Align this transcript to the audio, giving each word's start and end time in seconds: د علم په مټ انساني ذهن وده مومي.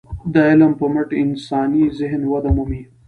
د 0.33 0.35
علم 0.49 0.71
په 0.79 0.85
مټ 0.93 1.09
انساني 1.23 1.83
ذهن 1.99 2.21
وده 2.31 2.49
مومي. 2.55 2.81